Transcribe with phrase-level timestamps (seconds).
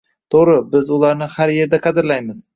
[0.35, 2.45] To‘g‘ri, biz ularni har yerda qadrlaymiz